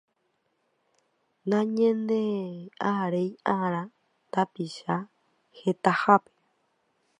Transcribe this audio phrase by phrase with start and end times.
[1.49, 3.75] Nañande'aréi'arã
[4.33, 4.93] tapicha
[5.59, 6.31] hetahápe.